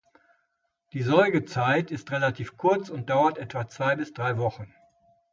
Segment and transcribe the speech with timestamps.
[0.93, 4.73] Die Säugezeit ist relativ kurz und dauert etwa zwei bis drei Wochen.